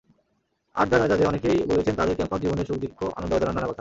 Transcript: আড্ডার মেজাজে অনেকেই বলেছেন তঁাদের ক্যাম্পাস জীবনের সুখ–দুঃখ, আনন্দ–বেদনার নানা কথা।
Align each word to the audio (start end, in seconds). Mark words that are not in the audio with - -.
আড্ডার 0.75 0.99
মেজাজে 1.01 1.25
অনেকেই 1.25 1.57
বলেছেন 1.67 1.93
তঁাদের 1.95 2.15
ক্যাম্পাস 2.15 2.39
জীবনের 2.41 2.65
সুখ–দুঃখ, 2.65 2.99
আনন্দ–বেদনার 3.17 3.47
নানা 3.47 3.59
কথা। 3.59 3.69